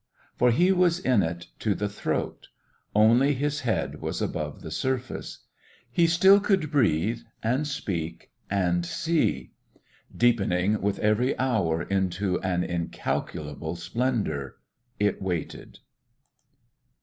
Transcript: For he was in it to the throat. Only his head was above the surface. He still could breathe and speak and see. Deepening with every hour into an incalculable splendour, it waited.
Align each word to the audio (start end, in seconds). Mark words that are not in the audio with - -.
For 0.35 0.49
he 0.49 0.71
was 0.71 0.97
in 0.97 1.21
it 1.21 1.49
to 1.59 1.75
the 1.75 1.87
throat. 1.87 2.47
Only 2.95 3.35
his 3.35 3.59
head 3.59 4.01
was 4.01 4.19
above 4.19 4.61
the 4.63 4.71
surface. 4.71 5.45
He 5.91 6.07
still 6.07 6.39
could 6.39 6.71
breathe 6.71 7.19
and 7.43 7.67
speak 7.67 8.31
and 8.49 8.83
see. 8.83 9.51
Deepening 10.17 10.81
with 10.81 10.97
every 10.97 11.37
hour 11.37 11.83
into 11.83 12.41
an 12.41 12.63
incalculable 12.63 13.75
splendour, 13.75 14.55
it 14.99 15.21
waited. 15.21 15.77